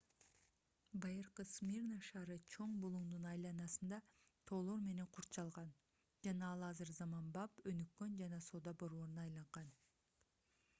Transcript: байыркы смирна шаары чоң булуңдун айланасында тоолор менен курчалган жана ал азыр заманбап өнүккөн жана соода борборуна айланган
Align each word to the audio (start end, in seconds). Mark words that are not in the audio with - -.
байыркы 1.01 1.43
смирна 1.49 1.99
шаары 2.07 2.37
чоң 2.55 2.73
булуңдун 2.85 3.27
айланасында 3.33 4.01
тоолор 4.53 4.81
менен 4.87 5.11
курчалган 5.19 5.71
жана 6.29 6.51
ал 6.57 6.67
азыр 6.71 6.95
заманбап 7.01 7.65
өнүккөн 7.75 8.19
жана 8.25 8.43
соода 8.49 8.77
борборуна 8.85 9.25
айланган 9.29 9.73